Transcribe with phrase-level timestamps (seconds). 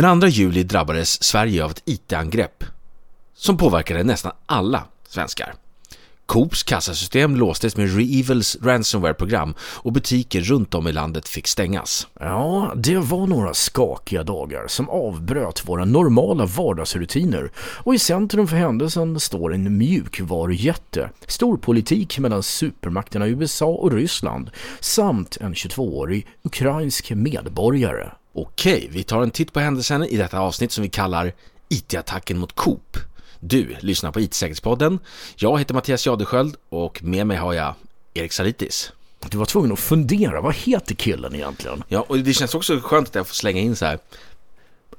[0.00, 2.64] Den 2 juli drabbades Sverige av ett IT-angrepp
[3.34, 5.54] som påverkade nästan alla svenskar.
[6.26, 12.08] Coops kassasystem låstes med Reevils ransomware-program och butiker runt om i landet fick stängas.
[12.20, 18.56] Ja, det var några skakiga dagar som avbröt våra normala vardagsrutiner och i centrum för
[18.56, 28.10] händelsen står en mjukvarujätte, storpolitik mellan supermakterna USA och Ryssland samt en 22-årig ukrainsk medborgare.
[28.32, 31.32] Okej, vi tar en titt på händelsen i detta avsnitt som vi kallar
[31.68, 32.96] IT-attacken mot Coop.
[33.40, 34.98] Du lyssnar på IT-säkerhetspodden.
[35.36, 37.74] Jag heter Mattias Jadesköld och med mig har jag
[38.14, 38.92] Erik Salitis.
[39.28, 41.82] Du var tvungen att fundera, vad heter killen egentligen?
[41.88, 43.98] Ja, och det känns också skönt att jag får slänga in så här.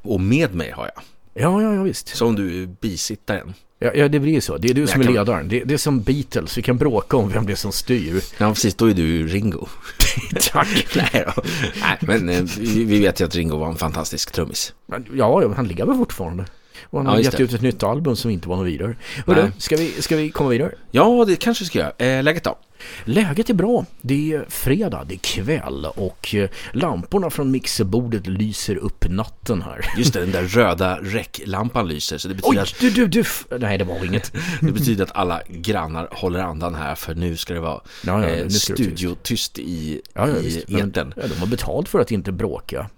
[0.01, 1.03] Och med mig har jag.
[1.33, 2.07] Ja, ja, ja visst.
[2.15, 3.53] Som du är bisittaren.
[3.79, 4.57] Ja, ja, det blir ju så.
[4.57, 5.47] Det är du Jag som är kan- ledaren.
[5.47, 8.21] Det, det är som Beatles, vi kan bråka om vem det är som styr.
[8.37, 8.75] Ja, precis.
[8.75, 9.67] Då är du Ringo.
[10.51, 10.87] Tack.
[10.95, 11.41] Nej då.
[11.81, 14.73] Nej, men eh, vi vet ju att Ringo var en fantastisk trummis.
[15.13, 16.45] Ja, han lever fortfarande.
[16.89, 17.43] Och han Ja, har gett det.
[17.43, 18.95] ut ett nytt album som inte var något vidare.
[19.27, 20.75] Hörru, ska vi, ska vi komma vidare?
[20.91, 21.91] Ja, det kanske ska göra.
[21.97, 22.57] Eh, läget då?
[23.05, 23.85] Läget är bra.
[24.01, 29.85] Det är fredag, det är kväll och eh, lamporna från mixerbordet lyser upp natten här.
[29.97, 32.17] Just det, den där röda räcklampan lyser.
[32.17, 33.23] Så det betyder, Oj, att, du, du, du.
[33.59, 34.33] Nej, det var inget.
[34.61, 36.95] det betyder att alla grannar håller andan här.
[36.95, 41.13] För nu ska det vara Ja, ja, eh, studiotyst i, Ja, ja, i etern.
[41.17, 42.89] ja, de har betalt för att inte bråka.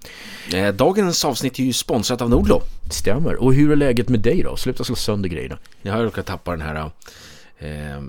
[0.54, 2.62] Eh, dagens avsnitt är ju sponsrat av Nordlo.
[2.92, 3.36] Stämmer.
[3.36, 4.56] Och hur är läget med dig då?
[4.58, 5.58] Sluta slå sönder grejerna.
[5.82, 6.76] Jag har råkat tappa den här
[7.58, 8.02] eh,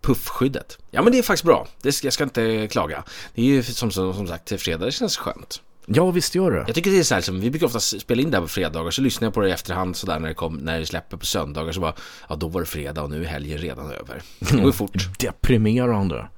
[0.00, 0.78] puffskyddet.
[0.90, 1.68] Ja men det är faktiskt bra.
[1.82, 3.04] Det ska, jag ska inte klaga.
[3.34, 5.62] Det är ju som, som, sagt fredag, det känns skönt.
[5.86, 6.64] Ja, visst gör det.
[6.66, 8.48] Jag tycker det är så här som, vi brukar ofta spela in det här på
[8.48, 11.16] fredagar, så lyssnar jag på det i efterhand sådär när det, kom, när det släpper
[11.16, 11.94] på söndagar, så bara,
[12.28, 14.22] ja då var det fredag och nu är helgen redan över.
[14.38, 15.18] Det går fort.
[15.18, 16.28] Deprimerande.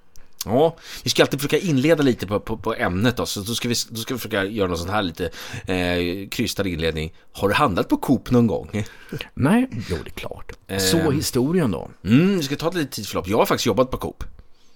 [0.45, 3.69] Ja, vi ska alltid försöka inleda lite på, på, på ämnet då, så då ska,
[3.69, 5.31] vi, då ska vi försöka göra något sånt här lite
[5.67, 7.13] eh, krystad inledning.
[7.33, 8.71] Har du handlat på Coop någon gång?
[9.35, 10.53] Nej, jo det är klart.
[10.79, 11.13] Så Ehm.
[11.17, 11.91] historien då?
[12.05, 13.29] Mm, vi ska ta ett litet tidsförlopp.
[13.29, 14.25] Jag har faktiskt jobbat på Coop.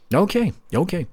[0.09, 0.53] Ja, okej.
[0.71, 1.06] Ja, okej.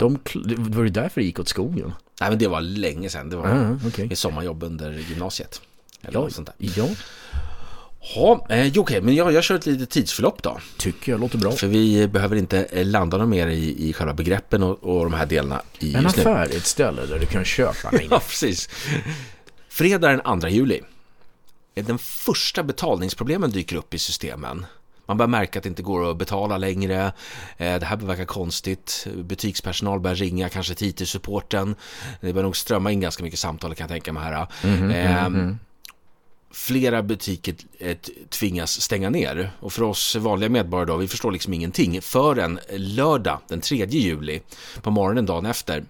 [0.00, 1.92] De, kl- det var det därför det gick åt skogen?
[2.20, 4.08] Nej men det var länge sedan, det var Ja, okej.
[4.12, 5.60] ett sommarjobb under gymnasiet.
[6.02, 6.68] Eller Ja, något sånt där.
[6.76, 6.88] ja,
[8.14, 10.58] Ja, eh, okej, men jag, jag kör ett litet tidsförlopp då.
[10.76, 11.52] tycker jag låter bra.
[11.52, 15.14] För vi behöver inte eh, landa något mer i, i själva begreppen och, och de
[15.14, 18.68] här delarna i En affär är ett ställe där du kan köpa nej, Ja, precis.
[19.68, 20.80] Fredag den 2 juli.
[21.74, 24.66] Den första betalningsproblemen dyker upp i systemen.
[25.06, 27.12] Man börjar märka att det inte går att betala längre.
[27.56, 29.06] Eh, Det här börjar verka konstigt.
[29.16, 31.74] Butikspersonal börjar ringa, kanske till IT-supporten.
[32.20, 34.46] Det börjar nog strömma in ganska mycket samtal kan jag tänka mig här.
[34.62, 35.54] Eh,
[36.52, 37.96] Flera butiker eh,
[38.28, 43.38] tvingas stänga ner och för oss vanliga medborgare då, vi förstår liksom ingenting förrän lördag
[43.48, 44.40] den 3 juli
[44.82, 45.84] på morgonen dagen efter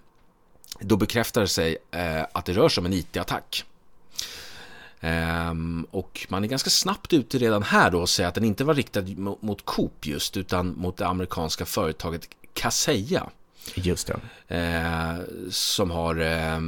[0.79, 3.65] då bekräftar det sig eh, att det rör sig om en IT-attack.
[4.99, 8.63] Ehm, och man är ganska snabbt ute redan här då och säger att den inte
[8.63, 9.01] var riktad
[9.39, 13.29] mot Coop just utan mot det amerikanska företaget Kaseya.
[13.75, 14.19] Just det.
[14.57, 15.15] Eh,
[15.49, 16.59] som har eh,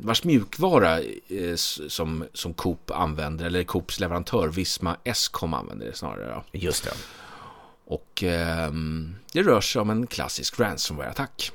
[0.00, 1.54] vars mjukvara eh,
[1.88, 6.34] som, som Coop använder, eller Coops leverantör Visma Escom använder det snarare.
[6.34, 6.58] Då.
[6.58, 6.90] Just det.
[7.84, 11.52] Och ehm, det rör sig om en klassisk ransomware-attack.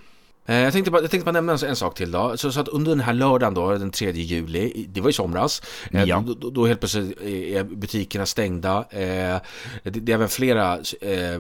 [0.50, 2.38] Eh, Jag tänkte, bara, jag tänkte bara nämna en, en sak till då.
[2.38, 5.62] Så, så att under den här lördagen då, den 3 juli, det var i somras,
[5.92, 6.24] eh, Ja.
[6.28, 8.78] då, då, då helt plötsligt är butikerna stängda.
[8.90, 9.38] Eh,
[9.84, 10.80] det, det är även flera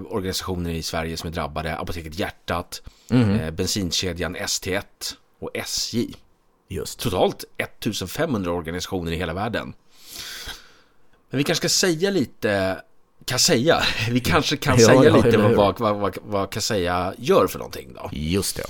[0.09, 1.77] organisationer i Sverige som är drabbade.
[1.77, 2.81] Apoteket Hjärtat,
[3.11, 4.81] eh, bensinkedjan ST1
[5.39, 6.07] och SJ.
[6.69, 6.99] Just.
[6.99, 9.73] Totalt 1500 organisationer i hela världen.
[11.29, 12.81] Men vi kanske ska säga lite
[13.25, 13.81] Kaseya.
[14.11, 17.93] Vi kanske kan Ja, säga ja, lite vad, vad, vad, vad Kaseya gör för någonting
[17.93, 18.09] då.
[18.11, 18.63] Just det.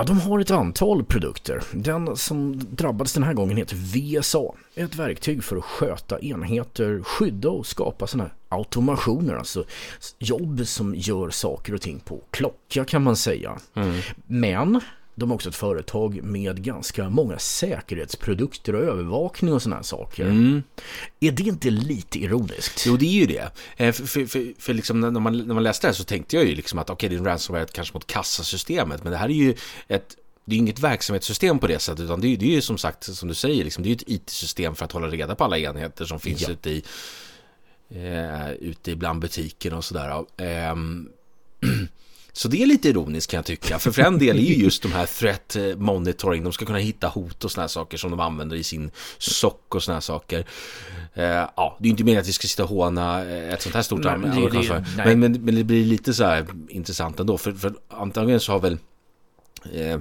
[0.00, 1.62] Ja, de har ett antal produkter.
[1.72, 4.52] Den som drabbades den här gången heter VSA.
[4.74, 9.34] Ett verktyg för att sköta enheter, skydda och skapa sådana här automationer.
[9.34, 9.64] Alltså
[10.18, 13.58] jobb som gör saker och ting på klocka kan man säga.
[14.26, 14.80] Men
[15.20, 20.24] de har också ett företag med ganska många säkerhetsprodukter och övervakning och sådana här saker.
[21.20, 22.84] Är det inte lite ironiskt?
[22.86, 23.50] Jo, det är ju det.
[23.76, 26.36] Eh, För, för, för, för liksom när, man, när man läste det här så tänkte
[26.36, 29.28] jag ju liksom att okej, det är en ransomware kanske mot kassasystemet, men det här
[29.28, 29.54] är ju
[29.88, 32.78] ett det är inget verksamhetssystem på det sättet, utan det är, det är ju som
[32.78, 35.44] sagt, som du säger, liksom, det är ju ett IT-system för att hålla reda på
[35.44, 36.50] alla enheter som finns Ja.
[36.50, 36.82] ute i
[37.90, 40.24] eh, ute ibland butiken och sådär.
[40.36, 41.08] Ehm,
[42.32, 44.82] så det är lite ironiskt kan jag tycka, för för en del är ju just
[44.82, 48.20] de här threat monitoring, de ska kunna hitta hot och sådana här saker som de
[48.20, 50.44] använder i sin sock och sådana här saker.
[51.14, 53.62] Eh, ja, det är ju inte meningen att vi ska sitta och håna eh, ett
[53.62, 54.84] sånt här stort Nej, amerikanskt företag.
[54.96, 58.60] men, men, men det blir lite så här intressant ändå, för, för antagligen så har
[58.60, 58.78] väl
[59.72, 59.98] eh,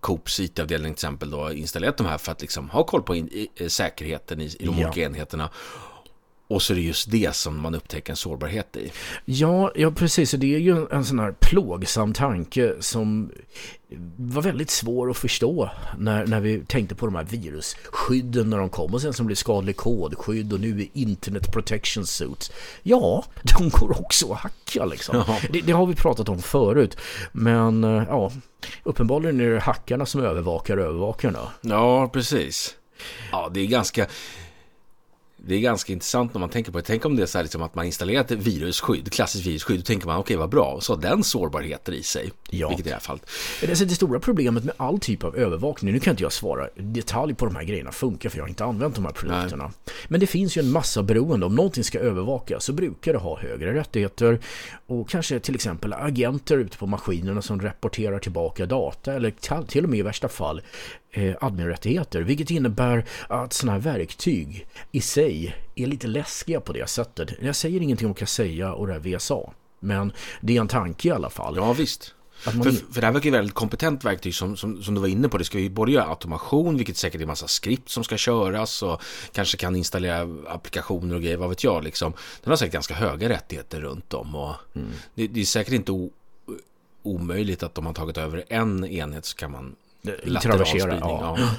[0.00, 3.28] Coops IT-avdelning till exempel då installerat de här för att liksom ha koll på in,
[3.28, 4.86] i, säkerheten i, i de Ja.
[4.86, 5.50] olika enheterna.
[6.50, 8.92] Och så är det just det som man upptäcker en sårbarhet i.
[9.24, 10.34] Ja, ja precis.
[10.34, 13.32] Och det är ju en, en sån här plågsam tanke som
[14.16, 18.68] var väldigt svår att förstå när, när vi tänkte på de här virusskydden när de
[18.68, 22.52] kom och sen som blev skadlig kodskydd och nu är internet protection suits.
[22.82, 25.24] Ja, de går också att hacka liksom.
[25.26, 25.38] Ja.
[25.52, 26.96] Det, det har vi pratat om förut.
[27.32, 28.32] Men eh, ja,
[28.82, 31.48] uppenbarligen är det hackarna som övervakar övervakarna.
[31.60, 32.76] Ja, precis.
[33.32, 34.06] Ja, det är ganska...
[35.46, 36.84] Det är ganska intressant när man tänker på det.
[36.84, 39.82] Tänk om det är så här liksom att man installerar ett virusskydd, klassiskt virusskydd, då
[39.82, 42.30] tänker man okej vad bra, så har den sårbarheter i sig.
[42.50, 42.68] Ja.
[42.68, 43.30] Vilket i det här fallet.
[43.68, 47.34] Alltså det stora problemet med all typ av övervakning, nu kan inte jag svara detalj
[47.34, 49.72] på de här grejerna funkar för jag har inte använt de här produkterna.
[50.08, 51.46] Men det finns ju en massa beroende.
[51.46, 54.40] Om någonting ska övervakas så brukar det ha högre rättigheter
[54.86, 59.90] och kanske till exempel agenter ute på maskinerna som rapporterar tillbaka data eller till och
[59.90, 60.62] med i värsta fall
[61.40, 62.20] adminrättigheter.
[62.20, 67.30] Vilket innebär att sådana här verktyg i sig är lite läskiga på det sättet.
[67.40, 69.52] Jag säger ingenting om Kaseya och det här VSA.
[69.80, 71.56] Men det är en tanke i alla fall.
[71.56, 72.14] Ja, visst.
[72.46, 75.08] Man För, för det här verkar ju väldigt kompetent verktyg som, som, som du var
[75.08, 75.38] inne på.
[75.38, 79.02] Det ska ju både göra automation, vilket säkert är massa skript som ska köras och
[79.32, 82.12] kanske kan installera applikationer och grejer, vad vet jag liksom.
[82.42, 84.88] Den har säkert ganska höga rättigheter runt om och Mm.
[85.14, 86.10] det, det är säkert inte o,
[87.02, 91.10] omöjligt att om man tagit över en enhet så kan man lateral traversera, spridning.
[91.20, 91.36] ja.
[91.38, 91.50] Ja.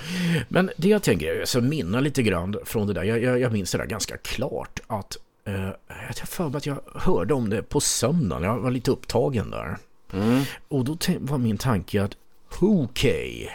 [0.49, 3.03] Men det jag tänker, alltså minna lite grann från det där.
[3.03, 5.69] Jag, jag, jag minns det där ganska klart att eh,
[6.07, 8.43] jag för mig att jag hörde om det på söndagen.
[8.43, 9.77] Jag var lite upptagen där.
[10.13, 10.43] Mm.
[10.67, 12.15] Och då var min tanke att
[12.59, 13.49] okej,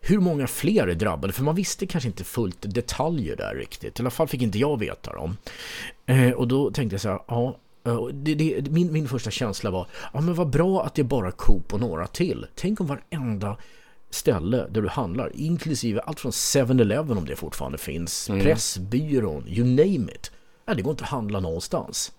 [0.00, 1.32] hur många fler är drabbade?
[1.32, 3.98] För man visste kanske inte fullt detaljer där riktigt.
[3.98, 5.36] I alla fall fick inte jag veta dem.
[6.06, 7.56] Eh, och då tänkte jag så här, ja,
[7.86, 11.04] eh, det, det, min, min första känsla var, ja men vad bra att det är
[11.04, 12.46] bara Coop och några till.
[12.54, 13.56] Tänk om varenda
[14.10, 20.12] ställe där du handlar, inklusive allt från 7-Eleven om det fortfarande finns, Pressbyrån, you name
[20.12, 20.30] it.
[20.66, 22.12] Ja, det går inte att handla någonstans.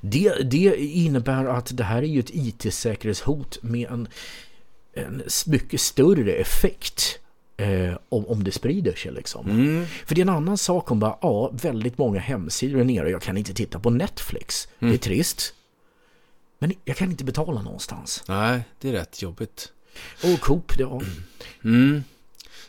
[0.00, 4.08] Det, det innebär att det här är ju ett IT-säkerhetshot med en,
[4.92, 7.18] en mycket större effekt
[7.56, 9.46] eh, om, om det sprider sig liksom.
[10.06, 13.22] För det är en annan sak om bara, ja, väldigt många hemsidor är nere, jag
[13.22, 14.68] kan inte titta på Netflix.
[14.78, 15.54] Det är trist.
[16.58, 18.24] Men jag kan inte betala någonstans.
[18.28, 19.72] Nej, det är rätt jobbigt.
[20.24, 21.02] Och Coop, det var...
[21.02, 21.22] Mm.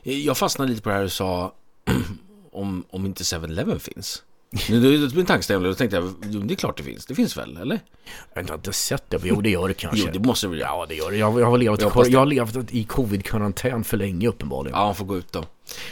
[0.03, 1.53] Jag fastnade lite på det här du sa
[2.51, 4.23] om, om inte 7-Eleven finns.
[4.69, 6.13] Nu då blev en tankeställning och då tänkte jag,
[6.47, 7.05] det är klart det finns.
[7.05, 7.79] Det finns väl, eller?
[8.33, 10.05] Jag har inte sett det, jo det gör det kanske.
[10.05, 11.17] Jo, det måste väl Ja, det gör det.
[11.17, 12.17] Jag, jag, har, levt, Jag jag, det.
[12.17, 14.77] har levt i covid-karantän för länge uppenbarligen.
[14.77, 15.45] Ja, man får gå ut då.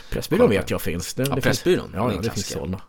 [0.09, 1.13] Pressbyrån vet jag finns.
[1.13, 2.81] Det, det finns, Pressbyrån, det är Ja, ja det finns sådana.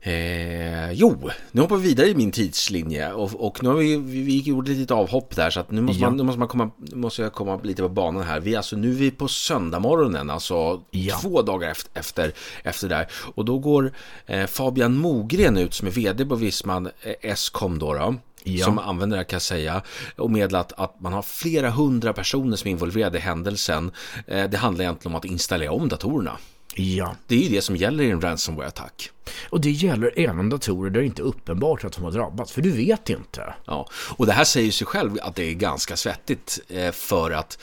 [0.00, 4.22] Eh, jo, nu hoppar vi vidare i min tidslinje och, och nu har vi, vi,
[4.22, 6.08] vi gjort ett litet avhopp där så att nu måste, Ja.
[6.08, 8.40] man, nu måste, man komma, måste jag komma lite på banan här.
[8.40, 11.18] Vi, alltså, nu är vi på söndagmorgonen, alltså Ja.
[11.22, 12.32] två dagar efter, efter,
[12.64, 13.06] efter där.
[13.34, 13.92] Och då går
[14.26, 18.14] eh, Fabian Mogren ut som är vd på Visman eh, Escom då, då
[18.44, 18.64] Ja.
[18.64, 18.78] som
[19.12, 19.82] här kan säga
[20.16, 23.90] och meddelat att man har flera hundra personer som är involverade i händelsen.
[24.26, 26.38] Eh, det handlar egentligen om att installera om datorerna.
[26.78, 29.10] Ja, Det är ju det som gäller i en ransomware-attack.
[29.50, 32.62] och det gäller även datorer där det inte är uppenbart att de har drabbats, för
[32.62, 33.54] du vet inte.
[33.64, 37.58] Ja, och det här säger sig själv att det är ganska svettigt eh, för att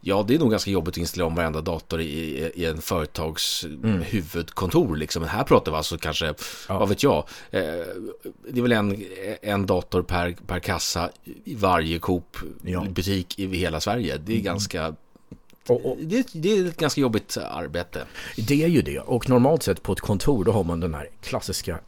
[0.00, 3.66] Ja, det är nog ganska jobbigt att installera om varenda dator i, i en företags
[4.02, 4.96] huvudkontor.
[4.96, 5.20] Liksom.
[5.22, 6.34] Men här pratar vi alltså kanske,
[6.68, 7.16] vad vet jag,
[7.50, 7.62] eh,
[8.50, 9.04] det är väl en,
[9.42, 11.10] en dator per, per kassa
[11.44, 14.18] i varje Coop-butik i hela Sverige.
[14.18, 14.94] Det är ganska,
[15.68, 18.04] och, och det, det är ett ganska jobbigt eh, arbete.
[18.36, 18.98] det är ju det.
[18.98, 21.78] Och normalt sett på ett kontor då har man den här klassiska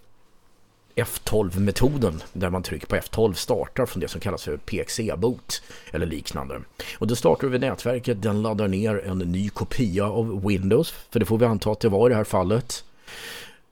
[0.95, 6.61] F12-metoden där man trycker på F12 startar från det som kallas för PXE-boot eller liknande.
[6.99, 11.21] Och då startar du vid nätverket, den laddar ner en ny kopia av Windows, för
[11.21, 12.85] det får vi anta att det var i det här fallet.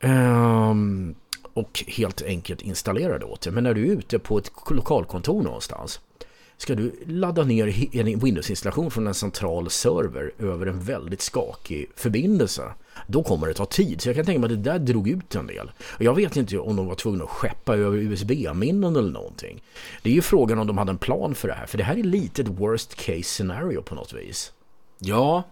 [0.00, 1.14] Ehm,
[1.54, 3.52] och helt enkelt installerar det åt dig.
[3.52, 6.00] Men när du är ute på ett lokalkontor någonstans
[6.58, 12.62] ska du ladda ner en Windows-installation från en central server över en väldigt skakig förbindelse.
[13.06, 14.00] Då kommer det ta tid.
[14.00, 15.70] Så jag kan tänka mig att det där drog ut en del.
[15.80, 19.62] Och jag vet inte om de var tvungna att skeppa över USB-minnen eller någonting.
[20.02, 21.66] Det är ju frågan om de hade en plan för det här.
[21.66, 24.52] För det här är lite ett worst case scenario på något vis.
[24.98, 25.42] Ja,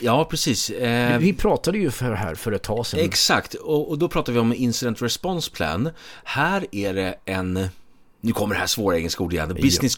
[0.00, 0.70] ja precis.
[0.70, 3.00] Eh, Vi pratade ju för det här för ett tag sedan.
[3.00, 5.90] Exakt, och, och då pratar vi om Incident Response Plan.
[6.24, 7.68] Här är det en,
[8.24, 9.96] nu kommer det här svåra engelska ord igen, Business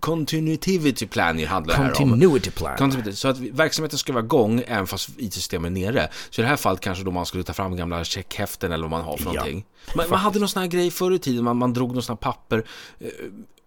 [0.00, 1.94] Continuity Plan handlar det här om.
[1.94, 3.14] Continuity plan.
[3.14, 6.08] Så att verksamheten ska vara igång även fast IT-systemen är nere.
[6.30, 8.90] Så i det här fallet kanske då man skulle ta fram gamla checkhäften eller vad
[8.90, 9.64] man har för Ja, någonting.
[9.96, 12.12] Man, man hade någon sån här grej förr i tiden, man, man drog någon sån
[12.12, 12.64] här papper
[12.98, 13.08] eh,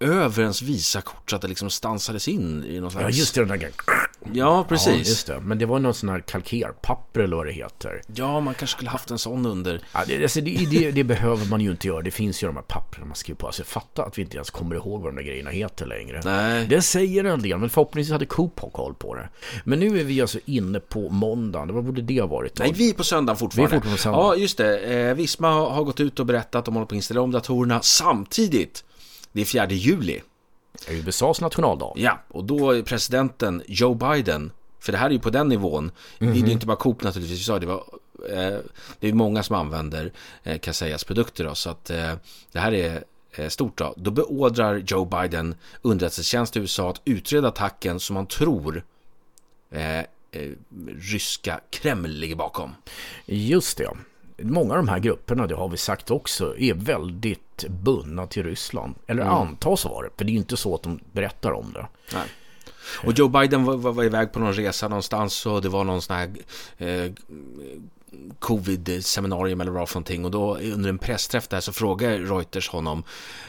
[0.09, 3.03] över ens Visakort så att det liksom stansades in i någon slags...
[3.03, 3.71] Ja, just det, den där
[4.33, 4.87] Ja, precis.
[4.87, 5.39] Ja, just det.
[5.39, 8.01] Men det var någon sån här kalkerpapper eller vad det heter.
[8.15, 9.81] Ja, man kanske skulle haft en sån under.
[9.93, 12.01] Ja, det, alltså, det, det, det, behöver man ju inte göra.
[12.01, 13.47] Det finns ju de här papperna man skriver på.
[13.47, 16.21] Alltså fatta att vi inte ens kommer ihåg vad de där grejerna heter längre.
[16.25, 16.67] Nej.
[16.67, 19.29] Det säger en del, men förhoppningsvis hade Coop koll på det.
[19.63, 21.75] Men nu är vi alltså inne på måndagen.
[21.75, 22.55] Vad borde det ha varit?
[22.55, 22.63] Då?
[22.63, 23.71] Nej, vi är på söndagen fortfarande.
[23.71, 24.19] Vi är fortfarande på söndag.
[24.19, 24.79] Ja, just det.
[24.79, 27.31] Eh, Visma har, har gått ut och berättat att de håller på att installera om
[27.31, 28.83] datorerna samtidigt.
[29.31, 30.21] Det är 4 juli.
[30.87, 31.93] USAs nationaldag.
[31.95, 35.91] Ja, och då är presidenten Joe Biden, för det här är ju på den nivån,
[36.19, 37.83] det är ju inte bara Coop naturligtvis, vi sa det var
[38.29, 38.57] eh,
[38.99, 40.11] det är många som använder
[40.43, 42.13] eh, Kasejas produkter då, så att eh,
[42.51, 43.93] det här är eh, stort då.
[43.97, 48.83] Då beordrar Joe Biden underrättelsetjänst i USA att utreda attacken som man tror
[49.71, 50.01] eh,
[50.99, 52.75] ryska Kreml ligger bakom.
[53.25, 53.89] Just det.
[54.37, 58.95] Många av de här grupperna, det har vi sagt också, är väldigt bundna till Ryssland.
[59.07, 59.33] Eller Mm.
[59.33, 61.87] antas vara det, för det är ju inte så att de berättar om det.
[62.13, 62.27] Nej.
[63.03, 66.01] Och Joe Biden var, var, var iväg på någon resa någonstans och det var någon
[66.01, 66.31] sån här
[66.77, 67.11] eh,
[68.39, 73.03] covid-seminarium eller vad för någonting och då under en pressträff där så frågade Reuters honom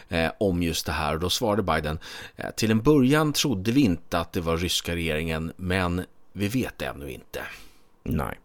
[0.08, 1.98] eh, om just det här och då svarade Biden
[2.36, 6.78] eh, till en början trodde vi inte att det var ryska regeringen men vi vet
[6.78, 7.42] det ännu inte.
[8.04, 8.38] Nej,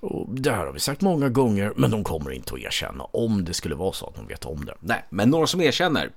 [0.00, 3.44] och det här har vi sagt många gånger, men de kommer inte att erkänna om
[3.44, 4.74] det skulle vara så att de vet om det.
[4.80, 6.10] Nej, men några som erkänner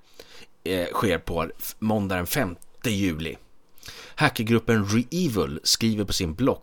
[0.64, 2.56] eh, sker på måndag den 5
[2.86, 3.36] juli.
[4.16, 6.62] Hackergruppen ReEvil skriver på sin blogg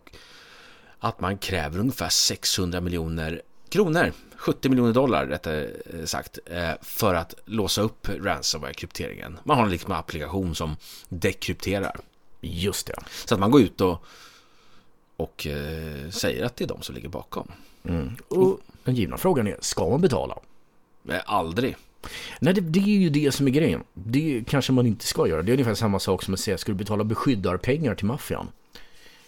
[0.99, 5.69] att man kräver ungefär 600 miljoner kronor, 70 miljoner dollar rättare
[6.05, 9.37] sagt, eh, för att låsa upp ransomware-krypteringen.
[9.43, 10.75] Man har en liksom applikation som
[11.09, 11.95] dekrypterar.
[12.41, 12.95] Just det.
[13.25, 14.05] Så att man går ut och,
[15.17, 17.51] och eh, säger att det är de som ligger bakom.
[17.83, 18.15] Mm.
[18.27, 20.37] Och den givna frågan är, ska man betala?
[21.09, 21.75] Eh, Aldrig.
[22.39, 23.83] Nej, det, det är ju det som är grejen.
[23.93, 25.41] Det kanske man inte ska göra.
[25.41, 28.47] Det är ungefär samma sak som att säga, ska du betala beskyddarpengar till maffian?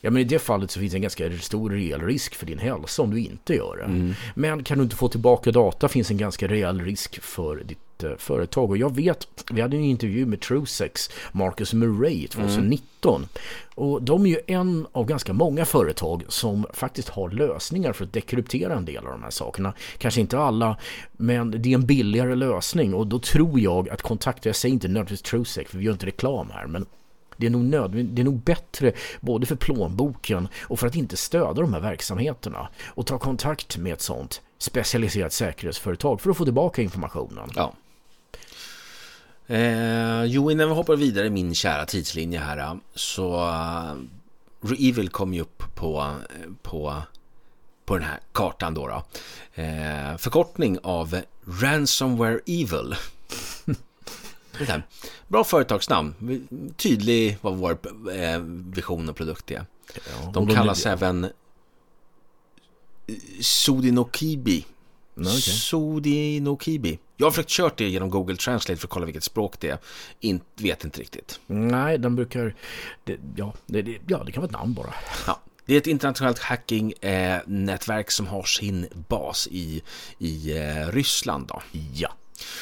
[0.01, 3.01] Ja, men i det fallet så finns en ganska stor reell risk för din hälsa
[3.01, 4.13] om du inte gör det.
[4.35, 7.79] Men kan du inte få tillbaka data finns en ganska reell risk för ditt
[8.17, 8.69] företag.
[8.69, 13.27] Och jag vet, vi hade en intervju med Truesex, Marcus Murray 2019.
[13.75, 18.13] Och de är ju en av ganska många företag som faktiskt har lösningar för att
[18.13, 19.73] dekryptera en del av de här sakerna.
[19.97, 20.77] Kanske inte alla,
[21.11, 22.93] men det är en billigare lösning.
[22.93, 26.05] Och då tror jag att kontakta, jag säger inte nödvändigtvis Truesex, för vi gör inte
[26.05, 26.85] reklam här, men
[27.37, 31.17] det är nog nödvändigt, det är nog bättre både för plånboken och för att inte
[31.17, 36.43] stödja de här verksamheterna och ta kontakt med ett sånt specialiserat säkerhetsföretag för att få
[36.43, 37.49] tillbaka informationen.
[37.55, 37.73] Ja.
[39.47, 43.95] Eh, jo, innan vi hoppar vidare i min kära tidslinje här så uh,
[44.61, 46.15] Reevil kom ju upp på,
[46.61, 47.01] på,
[47.85, 48.87] på den här kartan då.
[48.87, 49.03] då.
[49.61, 52.95] Eh, förkortning av Ransomware Evil.
[55.27, 56.13] Bra företagsnamn,
[56.77, 57.77] tydlig vad vår
[58.13, 58.39] eh,
[58.73, 59.65] vision och produkt är.
[59.93, 61.27] Ja, De och kallas även
[63.41, 64.65] Sodinokibi.
[65.15, 65.41] Okej.
[65.41, 66.99] Sodinokibi.
[67.17, 69.77] Jag har försökt kört det genom Google Translate för att kolla vilket språk det är.
[70.19, 71.39] In, vet inte riktigt.
[71.47, 72.55] Nej, de brukar...
[73.03, 74.93] Det, ja, det, det, ja, det kan vara ett namn bara.
[75.27, 75.39] Ja.
[75.65, 79.81] Det är ett internationellt hacking-nätverk som har sin bas i,
[80.17, 81.47] i eh, Ryssland.
[81.47, 81.61] Då.
[81.93, 82.13] Ja.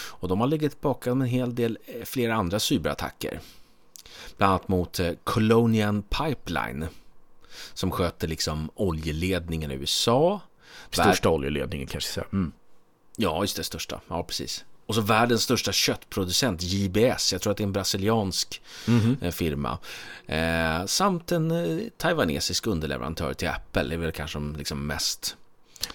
[0.07, 3.39] Och de har legat bakom en hel del eh, flera andra cyberattacker.
[4.37, 6.87] Bland annat mot eh, Colonial Pipeline
[7.73, 10.41] som sköter liksom oljeledningen i USA.
[10.91, 12.23] Största oljeledningen kanske.
[12.31, 12.51] Mm.
[13.17, 14.01] Ja, just det, största.
[14.07, 14.65] Ja, precis.
[14.85, 17.33] Och så världens största köttproducent, JBS.
[17.33, 18.61] Jag tror att det är en brasiliansk
[19.21, 19.77] eh, firma.
[20.27, 23.83] Eh, samt en eh, taiwanesisk underleverantör till Apple.
[23.83, 25.37] Det är väl kanske de liksom mest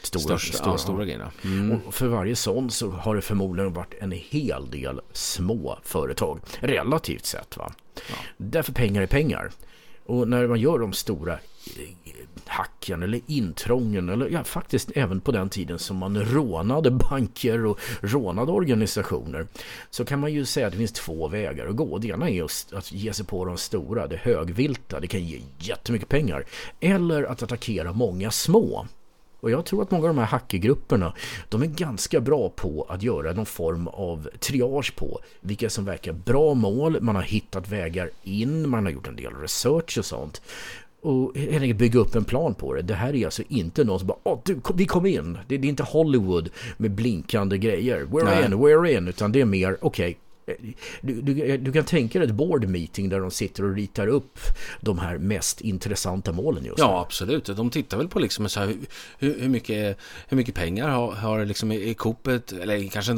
[0.03, 1.31] Stora, största, stora, ja, stora grejerna.
[1.45, 1.81] Mm.
[1.87, 6.41] Och för varje sån så har det förmodligen varit en hel del små företag.
[6.61, 7.73] Relativt sett va.
[8.37, 9.51] Därför pengar är pengar.
[10.07, 11.39] Och när man gör de stora
[12.51, 17.81] hacken eller intrången eller ja, faktiskt även på den tiden som man rånade banker och
[18.01, 19.47] rånade organisationer
[19.91, 21.99] så kan man ju säga att det finns två vägar att gå.
[21.99, 25.41] Det ena är just att ge sig på de stora, det högvilta, det kan ge
[25.59, 26.45] jättemycket pengar.
[26.81, 28.87] Eller att attackera många små.
[29.41, 31.15] Och jag tror att många av de här hackergrupperna
[31.49, 36.13] de är ganska bra på att göra någon form av triage på vilka som verkar
[36.13, 37.01] bra mål.
[37.01, 40.43] Man har hittat vägar in, man har gjort en del research och sånt.
[41.03, 42.83] Och helt enkelt bygga upp en plan på det.
[42.83, 45.39] Det här är alltså inte någon som bara Åh, du, kom, vi kom in.
[45.49, 48.05] Det, det är inte Hollywood med blinkande grejer.
[48.05, 48.45] We're Nej.
[48.45, 49.09] in, we're in.
[49.09, 50.19] Utan det är mer, okej.
[51.01, 54.39] du, du, du kan tänka dig ett board meeting där de sitter och ritar upp
[54.81, 56.85] de här mest intressanta målen just nu.
[56.85, 57.45] Ja, absolut.
[57.45, 58.75] De tittar väl på liksom så här,
[59.19, 63.13] hur, hur, mycket, hur mycket pengar har, har liksom i, i Coopet, eller kanske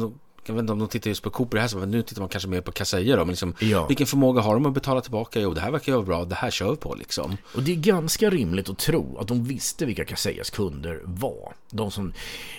[0.45, 2.21] jag vet inte om de tittar just på Coop i det här, men nu tittar
[2.21, 3.21] man kanske mer på Kaseya då.
[3.25, 3.87] Men liksom, Ja.
[3.87, 5.39] vilken förmåga har de att betala tillbaka?
[5.39, 7.37] Jo, det här verkar ju vara bra, det här kör vi på liksom.
[7.55, 11.53] Och det är ganska rimligt att tro att de visste vilka Caseyas kunder var.
[11.69, 12.13] De som,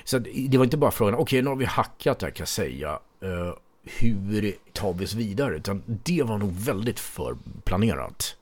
[0.04, 3.54] så det var inte bara frågan, okej nu har vi hackat det här Kaseya, eh,
[3.84, 5.56] hur tar vi oss vidare?
[5.56, 8.36] Utan det var nog väldigt förplanerat.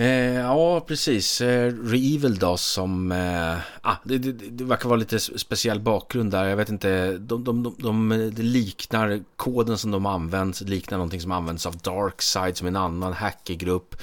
[0.00, 1.40] Eh, ja, precis.
[1.40, 3.12] Eh, Reevil då som...
[3.12, 6.44] Eh, ah, det, det, det verkar vara lite speciell bakgrund där.
[6.44, 7.18] Jag vet inte.
[7.18, 10.64] De, de, de, de det liknar koden som de använder.
[10.64, 14.02] Liknar någonting som används av Darkside som är en annan hackergrupp.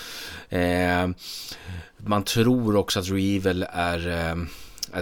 [0.50, 1.10] Eh,
[1.98, 4.30] man tror också att Reevil är...
[4.30, 4.36] Eh,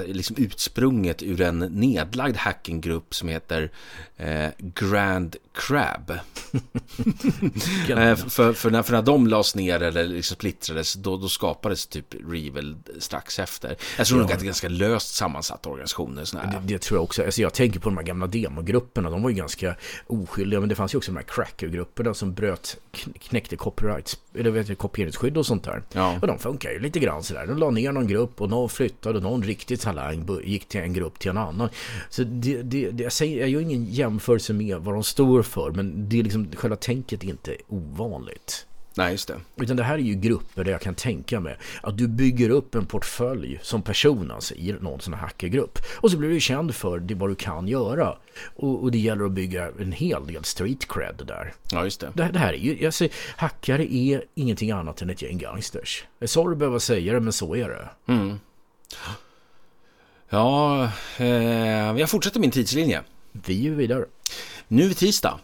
[0.05, 3.71] liksom utsprunget ur en nedlagd hackinggrupp som heter
[4.17, 6.11] eh, Grand Crab.
[7.89, 11.87] Eh, för, för, när, för när de lades ner eller liksom splittrades, då, då skapades
[11.87, 13.75] typ Revel strax efter.
[13.97, 16.23] Jag tror nog att det är ganska löst sammansatta organisationer.
[16.33, 17.23] Det, det tror jag också.
[17.23, 19.09] Alltså jag tänker på de här gamla demogrupperna.
[19.09, 19.75] De var ju ganska
[20.07, 20.59] oskyldiga.
[20.59, 24.67] Men det fanns ju också de här crackergrupperna som bröt, kn- knäckte copyright, eller vet
[24.67, 25.83] du, kopieringsskydd och sånt där.
[25.93, 26.17] Ja.
[26.21, 27.47] Och de funkar ju lite grann sådär.
[27.47, 30.93] De la ner någon grupp och någon flyttade och någon riktigt talang gick till en
[30.93, 31.69] grupp till en annan.
[32.09, 35.71] Så det, det, det, jag, säger, jag gör ingen jämförelse med vad de står för.
[35.71, 38.67] Men det är liksom, själva tänket är inte ovanligt.
[38.95, 39.39] Nej, just det.
[39.55, 42.75] Utan det här är ju grupper där jag kan tänka mig att du bygger upp
[42.75, 45.79] en portfölj som person alltså, i någon sån här hackergrupp.
[45.95, 48.17] Och så blir du känd för det vad du kan göra.
[48.55, 51.53] Och, och det gäller att bygga en hel del street cred där.
[51.71, 52.11] Ja, just det.
[52.13, 56.05] Det, det här är ju, säger, hackare är ingenting annat än ett gäng gangsters.
[56.19, 57.89] Jag är sorry att behöva säga det, men så är det.
[60.29, 63.01] Ja, eh, jag fortsätter min tidslinje.
[63.31, 64.05] Vi är vidare.
[64.73, 65.39] Nu är tisdag.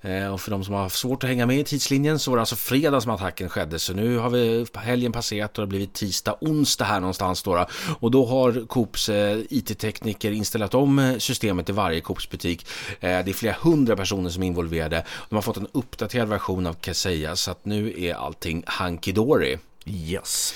[0.00, 2.36] Eh, Och för de som har haft svårt att hänga med i tidslinjen så var
[2.36, 3.78] det alltså fredag som attacken skedde.
[3.78, 7.66] Så nu har vi helgen passerat och det har blivit tisdag, onsdag här någonstans då.
[8.00, 12.66] Och då har Coops eh, IT-tekniker installerat om eh, systemet i varje Coops butik.
[13.00, 15.04] Det är flera hundra personer som är involverade.
[15.28, 19.58] De har fått en uppdaterad version av Kaseya så att nu är allting hunky-dory.
[19.86, 20.54] Yes,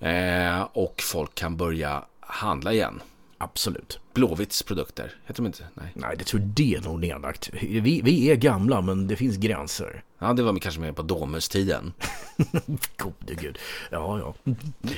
[0.00, 3.02] Eh, och folk kan börja handla igen.
[3.44, 3.98] Absolut.
[4.14, 5.64] Blåvitts produkter, heter de inte?
[5.74, 5.86] Nej.
[5.94, 7.50] Nej, det tror det är nog nedlagt.
[7.62, 10.02] Vi, vi är gamla, men det finns gränser.
[10.18, 11.92] Ja, det var kanske mer på Domus-tiden.
[12.96, 13.58] Gode gud.
[13.90, 14.52] Ja, ja.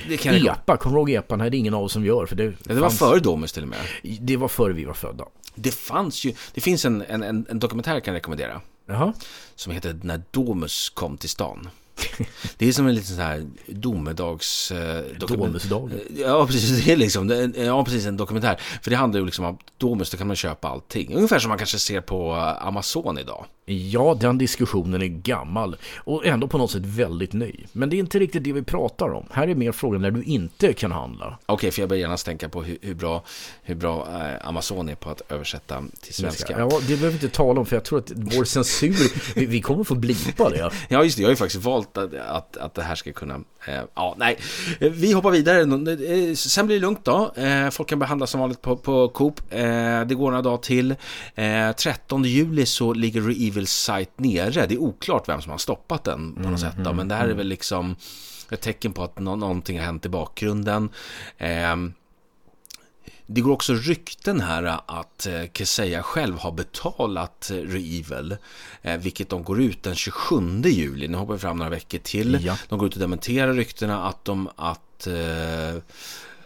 [0.09, 1.35] Det kan Epa, kommer du ihåg Epa?
[1.35, 2.25] Nej, det är ingen av oss som gör.
[2.25, 3.79] För det, Ja, det var fanns- före Domus till och med.
[4.21, 5.25] Det var före vi var födda.
[5.55, 8.61] Det fanns ju, det finns en, en, en, en dokumentär jag kan rekommendera.
[8.85, 9.13] Jaha.
[9.55, 11.69] Som heter När Domus kom till stan.
[12.57, 14.71] Det är som en liten sån här domedags...
[14.71, 15.99] Eh, Domusdagen.
[16.17, 16.85] Ja, precis.
[16.85, 18.61] Det är liksom, det är- ja, precis en dokumentär.
[18.81, 21.13] För det handlar ju liksom om Domus, då kan man köpa allting.
[21.15, 23.45] Ungefär som man kanske ser på eh, Amazon idag.
[23.69, 27.55] Ja, den diskussionen är gammal och ändå på något sätt väldigt ny.
[27.71, 29.25] Men det är inte riktigt det vi pratar om.
[29.31, 31.37] Här är mer frågan när du inte kan handla.
[31.45, 33.23] Okej, för jag börjar genast tänka på hur, hur bra,
[33.63, 36.59] hur bra eh, Amazon är på att översätta till svenska.
[36.59, 39.61] Ja, det behöver vi inte tala om för jag tror att vår censur, vi, vi
[39.61, 40.71] kommer få blipa det.
[40.89, 41.21] Ja, just det.
[41.21, 43.35] Jag har ju faktiskt valt att, att, att det här ska kunna...
[43.67, 44.37] Eh, ja, nej.
[44.79, 45.61] Eh, Vi hoppar vidare.
[45.61, 47.31] Eh, Sen blir det lugnt då.
[47.35, 49.41] Eh, folk kan behandlas som vanligt på, på Coop.
[49.49, 49.59] Eh,
[50.05, 50.95] det går några dagar till.
[51.35, 54.65] Eh, 13 juli så ligger Reevils sajt nere.
[54.65, 56.75] Det är oklart vem som har stoppat den på något sätt.
[56.77, 57.95] Då, men det här är väl liksom
[58.51, 60.89] ett tecken på att nå- någonting har hänt i bakgrunden.
[61.37, 61.75] Eh,
[63.29, 68.37] det går också rykten här att eh, Keseya själv har betalat eh, Reevil,
[68.81, 71.07] eh, vilket de går ut den 27 juli.
[71.07, 72.45] Nu hoppar vi fram några veckor till.
[72.45, 72.57] Ja.
[72.69, 75.07] De går ut och dementerar ryktena att de, att,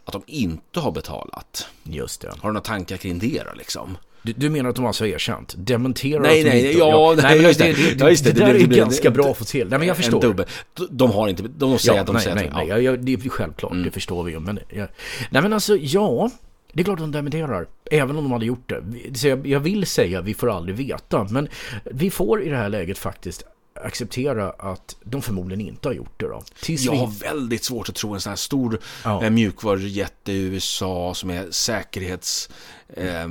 [0.05, 1.67] att de inte har betalat.
[1.83, 2.27] Just det.
[2.27, 3.97] Har du några tankar kring det då liksom?
[4.23, 5.55] Du, du menar att de alltså har erkänt?
[5.57, 6.77] Dementerar Nej, att de nej, inte...
[6.79, 7.65] ja, nej, men just det.
[7.65, 9.67] det, det, Ja, just det, det, där är det blir- ganska bra att få till.
[9.69, 10.21] Nej, men jag förstår.
[10.21, 10.45] Dubbel.
[10.89, 12.77] De- har inte, de säger Ja, att de nej, säger nej, att nej, ja.
[12.79, 12.95] ja.
[12.95, 14.39] det är självklart, det förstår vi ju.
[14.39, 14.87] Men, ja.
[15.29, 16.31] Nej men alltså, ja,
[16.73, 17.67] det är klart de dementerar.
[17.91, 18.83] Även om de hade gjort det.
[19.17, 21.27] Så jag, jag vill säga, vi får aldrig veta.
[21.29, 21.47] Men
[21.91, 23.43] vi får i det här läget faktiskt
[23.83, 26.43] acceptera att de förmodligen inte har gjort det då.
[26.61, 26.97] Tills Jag vi...
[26.97, 29.23] har väldigt svårt att tro en sån här stor Ja.
[29.23, 29.29] ja.
[29.29, 32.49] mjukvarujätte i USA som är säkerhets...
[32.97, 33.27] Eh,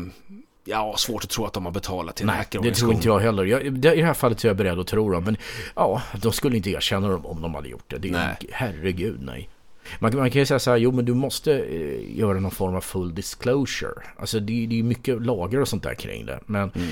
[0.65, 2.89] ja, svårt att tro att de har betalat till en Nej, det hackerorganisation.
[2.89, 3.45] tror inte jag heller.
[3.45, 5.25] Jag, det, I det här fallet är jag beredd att tro dem.
[5.25, 5.37] Men
[5.77, 7.99] ja, de skulle inte erkänna dem om de hade gjort det.
[7.99, 8.37] det Nej.
[8.53, 9.49] Herregud, nej.
[9.99, 12.75] Man, man kan ju säga så här, jo men du måste eh, göra någon form
[12.75, 13.93] av full disclosure.
[14.17, 16.41] Alltså det, det är mycket lagar och sånt där kring det.
[16.47, 16.89] Men Mm.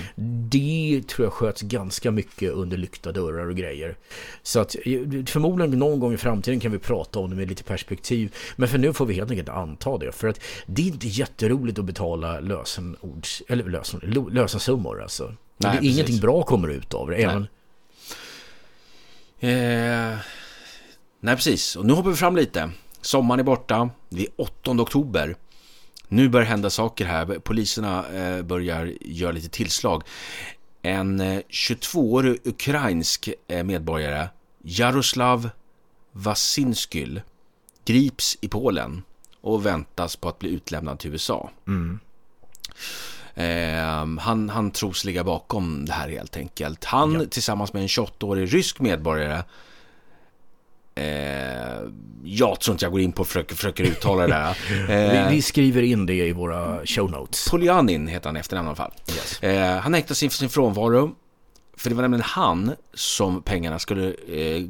[0.49, 3.97] det tror jag sköts ganska mycket under lyckta dörrar och grejer.
[4.43, 4.83] Så att eh,
[5.27, 8.35] förmodligen någon gång i framtiden kan vi prata om det med lite perspektiv.
[8.57, 10.13] Men för nu får vi helt enkelt anta det.
[10.13, 15.35] För att det är inte jätteroligt att betala lösenords, eller lösen, lösensummor alltså.
[15.57, 17.17] Nej, det är ingenting bra kommer ut av det.
[17.17, 17.47] Även,
[19.41, 20.19] Eh,
[21.21, 21.77] nej, precis.
[21.77, 22.71] Och nu hoppar vi fram lite.
[23.01, 23.91] Sommaren är borta.
[24.09, 25.37] Det är 8 oktober.
[26.09, 27.27] Nu börjar hända saker här.
[27.39, 30.03] Poliserna eh, börjar göra lite tillslag.
[30.83, 34.29] En eh, 22-årig ukrainsk eh, medborgare,
[34.63, 35.51] Jaroslav
[36.13, 37.23] Wasinskyle,
[37.85, 39.03] grips i Polen
[39.41, 41.51] och väntas på att bli utlämnad till USA.
[41.67, 41.99] Mm.
[43.35, 46.85] Eh, han, han tros ligga bakom det här helt enkelt.
[46.85, 47.27] Han Ja.
[47.31, 49.45] tillsammans med en 28-årig rysk medborgare Eh,
[52.25, 54.59] jag tror inte jag går in på och försöker, försöker uttala det där.
[54.91, 57.49] Eh, Vi, vi skriver in det i våra show notes.
[57.51, 58.93] Polyanin heter han efternamn i alla fall.
[59.09, 59.43] Yes.
[59.43, 61.15] Eh, han häktas inför sin frånvaro.
[61.77, 64.63] För det var nämligen han som pengarna, skulle, eh,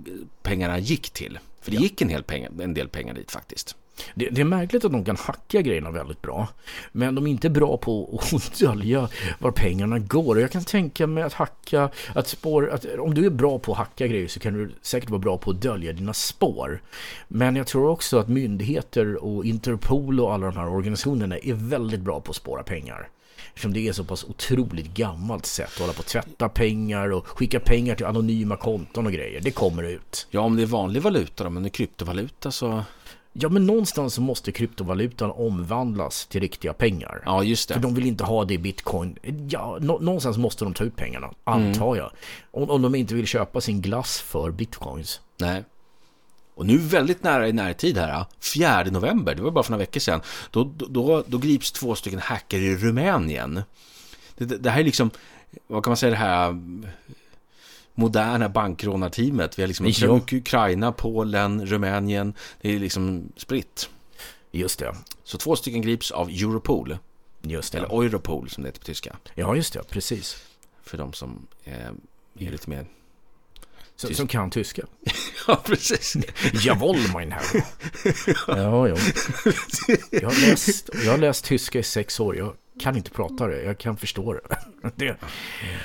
[0.42, 1.38] pengarna gick till.
[1.62, 3.76] För det gick en, hel pengar, en del pengar dit faktiskt.
[4.14, 6.48] Det, det är märkligt att de kan hacka grejerna väldigt bra.
[6.92, 9.08] Men de är inte bra på att dölja
[9.38, 10.36] var pengarna går.
[10.36, 13.72] Och jag kan tänka mig att hacka, att spår, att om du är bra på
[13.72, 16.82] att hacka grejer så kan du säkert vara bra på att dölja dina spår.
[17.28, 22.00] Men jag tror också att myndigheter och Interpol och alla de här organisationerna är väldigt
[22.00, 23.08] bra på att spåra pengar.
[23.48, 27.26] Eftersom det är så pass otroligt gammalt sätt att hålla på att tvätta pengar och
[27.26, 29.40] skicka pengar till anonyma konton och grejer.
[29.40, 30.26] Det kommer ut.
[30.30, 32.84] Ja, om det är vanlig valuta då, men det är kryptovaluta så...
[33.40, 37.22] Ja, men någonstans så måste kryptovalutan omvandlas till riktiga pengar.
[37.24, 37.86] Ja, just För det.
[37.86, 39.18] de vill inte ha det i bitcoin.
[39.48, 42.10] Ja, nå- någonstans måste de ta ut pengarna, antar jag.
[42.50, 45.20] Om, om de inte vill köpa sin glass för bitcoins.
[45.36, 45.64] Nej.
[46.54, 48.24] Och nu väldigt nära i närtid här,
[48.54, 50.20] 4 november, det var bara för några veckor sedan,
[50.50, 53.62] då, då, då, då grips två stycken hackare i Rumänien.
[54.38, 55.10] Det, det, det här är liksom,
[55.66, 56.60] vad kan man säga det här
[57.98, 59.58] moderna bankrånarteamet.
[59.58, 60.20] Vi har liksom Ja.
[60.32, 63.88] Ukraina, Polen, Rumänien, det är liksom spritt.
[64.50, 64.96] Just det.
[65.24, 66.98] Så två stycken grips av Europol,
[67.42, 67.78] Just det.
[67.78, 69.16] eller Europol som det heter på tyska.
[69.34, 69.82] Ja, just det.
[69.90, 70.36] Precis.
[70.82, 71.74] För de som eh,
[72.38, 72.86] är lite mer...
[73.96, 74.82] Som, som kan tyska.
[75.46, 76.16] Ja, precis.
[76.52, 77.64] Jawohl, mein Herr.
[78.46, 78.96] Ja, ja.
[80.10, 82.36] Jag har, läst, jag har läst tyska i sex år.
[82.36, 83.62] Jag kan inte prata det.
[83.62, 84.40] Jag kan förstå det.
[84.96, 85.16] det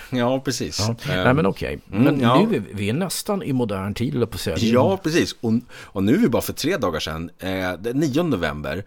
[0.10, 0.80] Ja, precis.
[0.80, 1.14] ja.
[1.14, 1.80] Eh, Nej, men okej.
[1.92, 2.36] mm, Men ja.
[2.40, 5.36] nu är vi, vi är nästan i modern tid, eller på att Ja, precis.
[5.42, 8.84] Och, och nu är vi bara för tre dagar sedan, eh, den 9 november,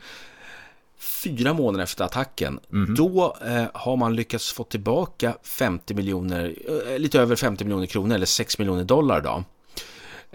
[0.98, 2.60] fyra månader efter attacken,
[2.96, 6.54] då eh, har man lyckats få tillbaka 50 miljoner,
[6.92, 9.44] eh, lite över 50 miljoner kronor, eller 6 miljoner dollar då.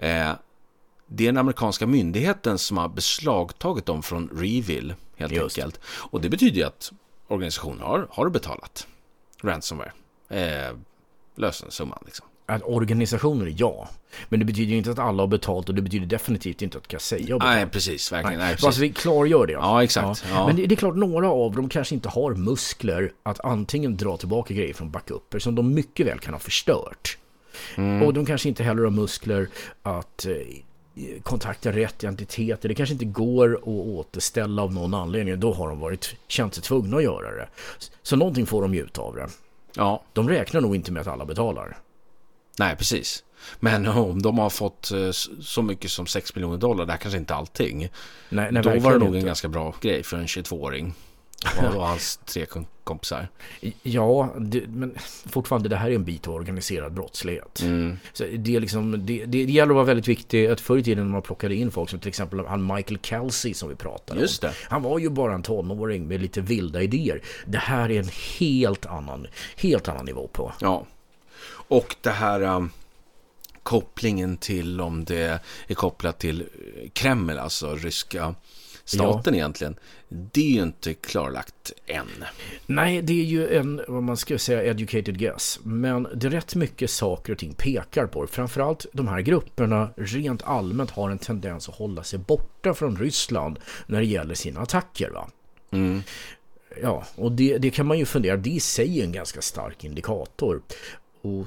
[0.06, 0.32] Eh,
[1.06, 5.58] det är den amerikanska myndigheten som har beslagtagit dem från Reville, helt Just.
[5.58, 5.80] enkelt.
[5.84, 6.92] Och det betyder ju att
[7.32, 8.86] organisationen har, har betalat
[9.42, 9.92] ransomware,
[10.28, 10.76] eh,
[11.36, 12.26] lösensumman liksom.
[12.46, 13.88] Att organisationer, ja.
[14.28, 17.34] Men det betyder inte att alla har betalt och det betyder definitivt inte att Kaseya
[17.34, 17.54] har betalt.
[17.54, 18.38] Nej, precis, verkligen.
[18.38, 18.66] Nej, Nej, precis.
[18.66, 19.52] Alltså vi klargör det.
[19.52, 20.24] Ja, exakt.
[20.30, 20.46] Ja.
[20.46, 24.16] Men det, det är klart, några av dem kanske inte har muskler att antingen dra
[24.16, 27.18] tillbaka grejer från backuper som de mycket väl kan ha förstört.
[27.74, 28.02] Mm.
[28.02, 29.48] Och de kanske inte heller har muskler
[29.82, 30.32] att eh,
[31.22, 32.68] kontakta rätt identiteter.
[32.68, 35.40] Det kanske inte går att återställa av någon anledning.
[35.40, 37.48] Då har de varit, känt sig tvungna att göra det.
[38.02, 39.28] Så någonting får de ju ut av det.
[39.76, 41.78] Ja, De räknar nog inte med att alla betalar.
[42.58, 43.24] nej precis.
[43.60, 47.18] Men om de har fått eh, så mycket som 6 miljoner dollar, det här kanske
[47.18, 47.88] inte allting.
[48.28, 50.94] Nej, nej, då var det nog en ganska bra grej för en 22-åring.
[51.58, 53.28] Och och hans tre kom- kompisar.
[53.82, 54.94] Ja, det, men
[55.26, 57.60] fortfarande det här är en bit av organiserad brottslighet.
[57.62, 57.98] Mm.
[58.12, 61.04] Så det, är liksom, det, det gäller att vara väldigt viktigt att förr i tiden
[61.04, 64.44] när man plockade in folk som till exempel han Michael Kelsey som vi pratade Just
[64.44, 64.50] om.
[64.50, 64.56] det.
[64.68, 67.22] Han var ju bara en tonåring med lite vilda idéer.
[67.46, 69.26] Det här är en helt annan,
[69.56, 70.52] helt annan nivå på.
[70.60, 70.86] Ja.
[71.68, 72.70] Och det här um,
[73.62, 78.34] kopplingen till om det är kopplat till eh, Kreml, alltså ryska
[78.84, 79.76] staten egentligen.
[80.08, 82.24] Det är ju inte klarlagt än.
[82.66, 85.58] Nej, det är ju en, vad man ska säga, educated guess.
[85.62, 88.28] Men det är rätt mycket saker och ting pekar på det.
[88.28, 93.58] Framförallt de här grupperna rent allmänt har en tendens att hålla sig borta från Ryssland
[93.86, 95.10] när det gäller sina attacker.
[95.10, 95.28] Va?
[95.70, 96.02] Mm.
[96.82, 99.84] Ja, och det, det kan man ju fundera, det i sig är en ganska stark
[99.84, 100.62] indikator.
[101.22, 101.46] Och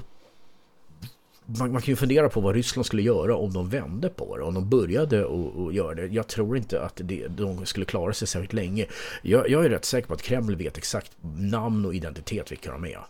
[1.46, 4.42] man, man kan ju fundera på vad Ryssland skulle göra om de vände på det,
[4.42, 6.06] om de började och, och göra det.
[6.06, 8.86] Jag tror inte att det, de skulle klara sig särskilt länge.
[9.22, 12.84] Jag, jag är rätt säker på att Kreml vet exakt namn och identitet vilka de
[12.84, 13.06] är.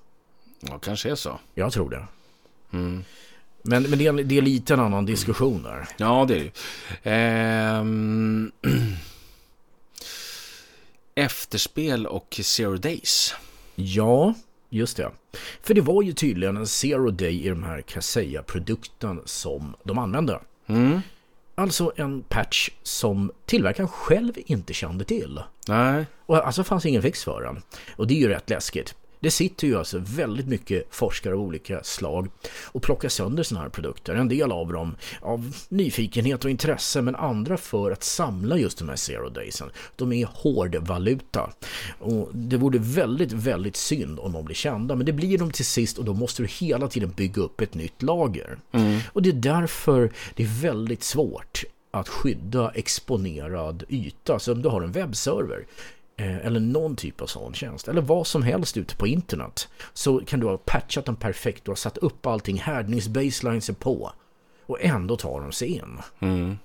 [0.61, 1.39] Ja, kanske är så.
[1.55, 2.07] Jag tror det.
[2.73, 3.05] Mm.
[3.63, 5.89] Men, men det, är, det är lite en annan diskussion där.
[5.97, 6.53] Ja, det är det.
[7.11, 8.53] Ehm...
[11.19, 13.35] Efterspel och Zero Days.
[13.75, 14.35] Ja,
[14.69, 15.11] just det.
[15.63, 20.41] För det var ju tydligen en zero day i de här Kaseya-produkten som de använde.
[20.67, 21.01] Mm.
[21.55, 25.41] Alltså en patch som tillverkaren själv inte kände till.
[25.69, 26.07] Nej.
[26.27, 27.63] Och alltså fanns ingen fix för den.
[27.97, 28.95] Och det är ju rätt läskigt.
[29.21, 32.29] Det sitter ju alltså väldigt mycket forskare av olika slag
[32.65, 34.15] och plockar sönder sådana här produkter.
[34.15, 38.89] En del av dem av nyfikenhet och intresse men andra för att samla just de
[38.89, 39.71] här zero daysen.
[39.97, 41.51] De är hårdvaluta.
[41.99, 45.65] Och det vore väldigt, väldigt synd om de blir kända men det blir de till
[45.65, 48.59] sist och då måste du hela tiden bygga upp ett nytt lager.
[48.73, 49.01] Mm.
[49.13, 54.39] Och det är därför det är väldigt svårt att skydda exponerad yta.
[54.39, 55.67] Så om du har en webbserver
[56.17, 60.41] eller någon typ av sån tjänst eller vad som helst ute på internet så kan
[60.41, 64.13] du ha patchat den perfekt och ha satt upp allting, härdningsbaselines är på
[64.67, 65.99] och ändå tar de sig in.
[66.19, 66.59] Mm.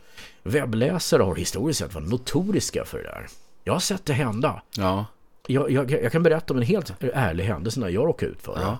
[0.43, 3.27] Webbläsare har historiskt sett varit notoriska för det där.
[3.63, 4.61] Jag har sett det hända.
[4.77, 5.05] Ja.
[5.47, 8.55] Jag, jag, jag kan berätta om en helt ärlig händelse när jag råkade ut för
[8.55, 8.61] det.
[8.61, 8.77] Ja.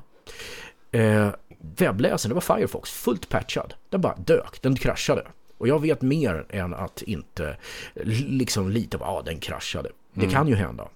[0.99, 3.73] Eh, webbläsaren, det var Firefox, fullt patchad.
[3.89, 5.27] Den bara dök, den kraschade.
[5.57, 7.57] Och jag vet mer än att inte
[7.93, 9.89] liksom lita på att ah, den kraschade.
[10.13, 10.31] Det mm.
[10.31, 10.87] kan ju hända.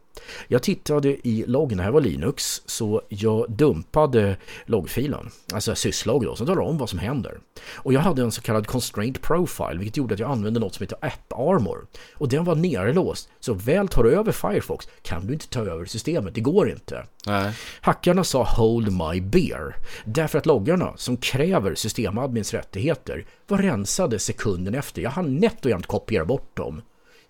[0.47, 6.36] Jag tittade i loggen, det här var Linux, så jag dumpade loggfilen, alltså syslog då,
[6.36, 7.39] som talar om vad som händer.
[7.75, 10.84] Och jag hade en så kallad constraint profile, vilket gjorde att jag använde något som
[10.84, 11.88] heter App Armor.
[12.13, 15.86] Och den var nerlåst, så väl tar du över Firefox kan du inte ta över
[15.86, 17.06] systemet, det går inte.
[17.25, 17.54] Nej.
[17.82, 19.75] Hackarna sa hold my beer,
[20.06, 25.01] därför att loggarna som kräver systemadmins rättigheter var rensade sekunden efter.
[25.01, 26.82] Jag hann nätt och jämnt kopiera bort dem.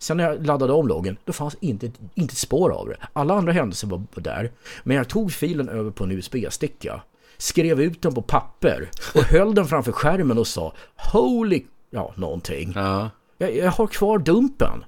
[0.06, 2.96] Sen när jag laddade om loggen, då fanns inte, inte ett spår av det.
[3.12, 4.52] Alla andra händelser var där.
[4.84, 7.00] Men jag tog filen över på en USB-sticka,
[7.36, 10.72] skrev ut den på papper och höll den framför skärmen och sa
[11.12, 11.64] Holy...
[11.90, 12.72] Ja, någonting.
[12.74, 13.10] Ja.
[13.38, 14.84] Jag, jag har kvar dumpen.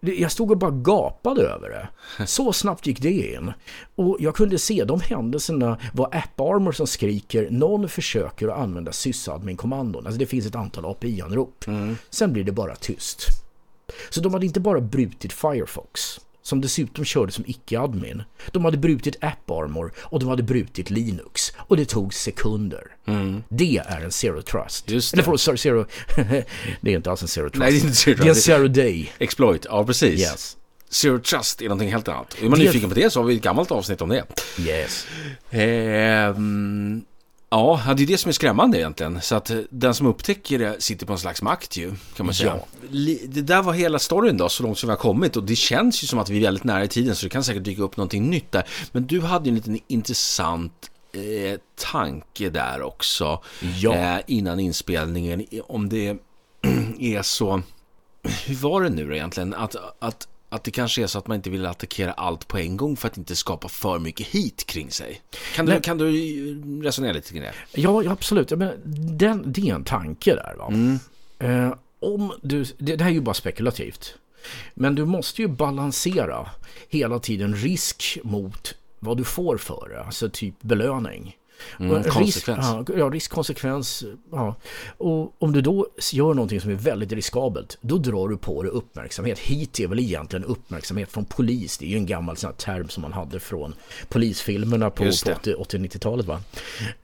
[0.00, 1.88] Jag stod och bara gapade över det.
[2.26, 3.52] Så snabbt gick det in.
[3.94, 10.06] Och jag kunde se de händelserna var AppArmor som skriker någon försöker att använda sysadmin-kommandon.
[10.06, 11.66] Alltså det finns ett antal API-anrop.
[11.66, 11.96] Mm.
[12.10, 13.45] Sen blir det bara tyst.
[14.16, 18.22] Så de hade inte bara brutit Firefox, som dessutom körde som icke-admin.
[18.52, 21.52] De hade brutit AppArmor och de hade brutit Linux.
[21.56, 22.82] Och det tog sekunder.
[23.06, 23.42] Mm.
[23.48, 24.90] Det är en Zero Trust.
[24.90, 25.14] Just det.
[25.14, 25.86] Eller förlåt, sorry, Zero...
[26.80, 27.58] det är inte alls en Zero Trust.
[27.58, 28.46] Nej, det är inte Zero Trust.
[28.46, 29.12] Det är en Zero Day.
[29.18, 30.20] Exploit, ja precis.
[30.20, 30.56] Yes.
[30.90, 32.36] Zero Trust är någonting helt annat.
[32.42, 32.64] Är man det...
[32.64, 34.24] nyfiken på det så har vi ett gammalt avsnitt om det.
[34.58, 35.06] Yes.
[35.50, 36.34] Eh,
[37.50, 39.20] Ja, det är det som är skrämmande egentligen.
[39.20, 42.34] Så att eh, den som upptäcker det sitter på en slags makt ju, kan man
[42.34, 42.56] säga.
[42.56, 43.16] Ja.
[43.28, 45.36] Det där var hela storyn då, så långt som vi har kommit.
[45.36, 47.44] Och det känns ju som att vi är väldigt nära i tiden, så det kan
[47.44, 48.68] säkert dyka upp någonting nytt där.
[48.92, 51.60] Men du hade ju en liten intressant eh,
[51.92, 53.42] tanke där också,
[53.80, 53.94] ja.
[53.94, 55.46] eh, innan inspelningen.
[55.66, 56.08] Om det
[57.00, 57.62] är så...
[58.46, 59.54] Hur var det nu då egentligen?
[59.54, 62.76] Att, att att det kanske är så att man inte vill attackera allt på en
[62.76, 65.20] gång för att inte skapa för mycket hit kring sig.
[65.54, 67.52] Kan du, kan du resonera lite kring det?
[67.72, 68.50] Ja, absolut.
[68.50, 68.72] Men
[69.18, 70.54] den, det är en tanke där.
[70.58, 70.66] Va?
[70.66, 70.98] Mm.
[71.38, 74.14] Eh, om du, det, det här är ju bara spekulativt.
[74.74, 76.50] Men du måste ju balansera
[76.88, 81.36] hela tiden risk mot vad du får för det, alltså typ belöning.
[81.80, 82.74] Mm, konsekvens.
[82.76, 84.04] Risk, ja, riskkonsekvens.
[84.32, 84.54] Ja.
[84.98, 88.72] Och om du då gör någonting som är väldigt riskabelt, då drar du på dig
[88.72, 89.38] uppmärksamhet.
[89.38, 91.78] Hit är väl egentligen uppmärksamhet från polis.
[91.78, 93.74] Det är ju en gammal sån term som man hade från
[94.08, 96.26] polisfilmerna på, på 80-90-talet.
[96.26, 96.40] va.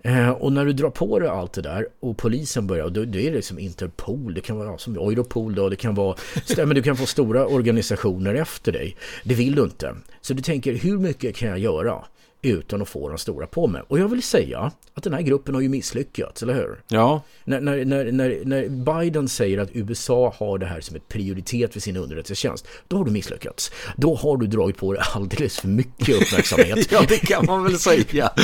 [0.03, 3.19] Eh, och när du drar på dig allt det där och polisen börjar, då, då
[3.19, 6.17] är det liksom Interpol, det kan vara som Europol då, det kan vara,
[6.57, 8.97] men du kan få stora organisationer efter dig.
[9.25, 9.97] Det vill du inte.
[10.21, 12.05] Så du tänker, hur mycket kan jag göra?
[12.43, 13.83] Utan att få de stora på mig.
[13.89, 16.83] Och jag vill säga att den här gruppen har ju misslyckats, eller hur?
[16.89, 17.23] Ja.
[17.45, 21.81] När, när, när, när, Biden säger att USA har det här som ett prioritet för
[21.81, 23.71] sin underrättelsetjänst, då har du misslyckats.
[23.97, 26.89] Då har du dragit på dig alldeles för mycket uppmärksamhet.
[26.93, 28.31] ja, det kan man väl säga.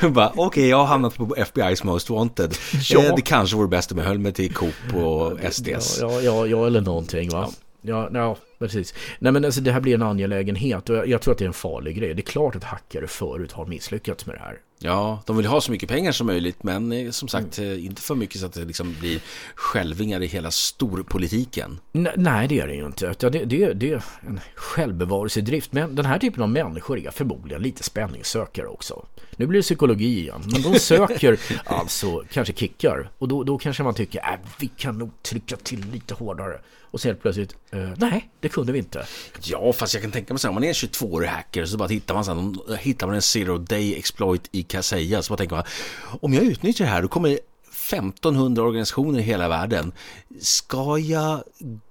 [0.00, 2.54] Okej, okay, jag har hamnat på FBI's Most Wanted.
[2.88, 3.16] Ja.
[3.16, 5.98] Det kanske vore bäst om jag höll mig till Coop och SDS.
[6.00, 7.48] Ja, ja, ja, eller någonting va.
[7.48, 7.67] Ja.
[7.88, 8.94] Ja, ja, precis.
[9.18, 11.46] Nej men alltså det här blir en angelägenhet och jag, jag, tror att det är
[11.46, 12.14] en farlig grej.
[12.14, 14.58] Det är klart att hackare förut har misslyckats med det här.
[14.78, 17.78] Ja, de vill ha så mycket pengar som möjligt men eh, som sagt mm.
[17.78, 19.20] Inte för mycket så att det liksom blir
[19.54, 21.80] skälvingar i hela storpolitiken.
[21.92, 23.14] N nej, det är det ju inte.
[23.18, 25.72] Det, det, det är en självbevarelsedrift.
[25.72, 29.06] Men den här typen av människor är förmodligen lite spänningssökare också.
[29.36, 30.42] Nu blir det psykologi igen.
[30.52, 33.10] Men de söker alltså kanske kickar.
[33.18, 36.60] Och då, då kanske man tycker att äh, vi kan nog trycka till lite hårdare.
[36.90, 39.06] Och så helt plötsligt, eh, nej, det kunde vi inte.
[39.42, 41.76] Ja, fast jag kan tänka mig så här, om man är en 22-årig hacker så
[41.76, 45.36] bara hittar man, så här, hittar man en zero day exploit i Kaseya så bara
[45.36, 45.64] tänker man,
[46.20, 47.38] om jag utnyttjar det här då kommer
[47.92, 49.92] 1500 organisationer i hela världen.
[50.40, 51.42] Ska jag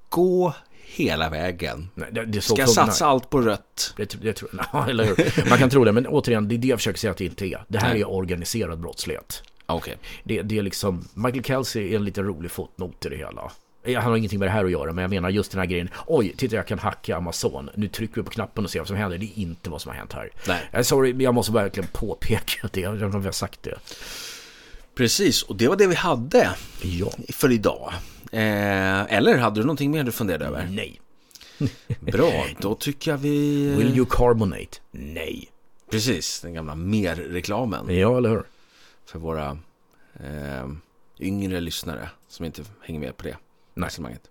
[0.10, 1.90] gå hela vägen?
[1.96, 3.12] Nej, det, det Ska jag satsa nej.
[3.12, 3.94] allt på rött?
[3.98, 5.50] Det, det tror jag, eller hur?
[5.50, 7.46] Man kan tro det, men återigen, det är det jag försöker säga att det inte
[7.46, 7.66] är.
[7.68, 8.02] Det här nej.
[8.02, 9.44] är organiserad brottslighet.
[9.68, 9.96] Okay.
[10.24, 13.52] Det, det är liksom, Michael Kelsey är en lite rolig fotnot i det hela.
[13.96, 15.90] Han har ingenting med det här att göra, men jag menar just den här grejen.
[16.08, 17.70] Oj, titta jag kan hacka Amazon.
[17.76, 19.18] Nu trycker vi på knappen och ser vad som händer.
[19.18, 20.30] Det är inte vad som har hänt här.
[20.48, 20.70] Nej.
[20.72, 22.82] Jag sorry, jag måste verkligen påpeka det.
[22.82, 23.76] Jag vet inte om vi har sagt det.
[24.96, 26.50] Precis, och det var det vi hade
[26.82, 27.12] Ja.
[27.30, 27.94] för idag.
[28.32, 30.68] Eh, eller hade du någonting mer du funderade över?
[30.72, 31.00] Nej.
[32.00, 33.68] Bra, då tycker jag vi...
[33.76, 34.78] Will you carbonate?
[34.92, 35.50] Nej.
[35.92, 38.44] Precis, den gamla mer-reklamen Ja, eller hur?
[39.06, 39.58] för våra
[40.20, 40.68] eh,
[41.20, 43.38] yngre lyssnare som inte hänger med på det
[43.78, 43.88] Nej.
[43.88, 44.22] resonemanget.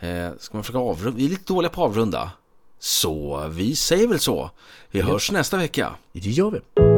[0.00, 1.16] Eh, ska man försöka avrunda?
[1.16, 2.30] Vi är lite dåliga på att avrunda.
[2.78, 4.50] Så vi säger väl så.
[4.90, 5.94] Vi hörs nästa vecka.
[6.12, 6.93] Det gör vi.